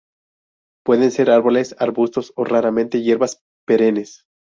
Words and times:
Pueden 0.83 1.11
ser 1.11 1.29
árboles, 1.29 1.75
arbustos, 1.77 2.33
o 2.35 2.43
raramente 2.43 3.03
hierbas 3.03 3.43
perennes. 3.67 4.25